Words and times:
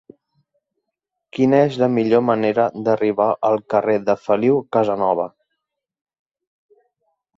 Quina 1.37 1.59
és 1.65 1.77
la 1.81 1.89
millor 1.97 2.23
manera 2.31 2.65
d'arribar 2.87 3.29
al 3.51 3.61
carrer 3.75 3.99
de 4.09 4.17
Feliu 4.25 4.57
Casanova? 4.77 5.31